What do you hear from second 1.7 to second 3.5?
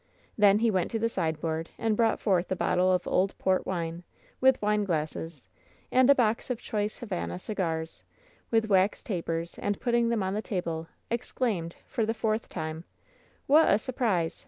and brought forth a bottle of old